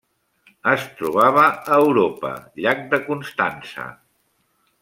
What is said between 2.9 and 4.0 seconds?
de Constança.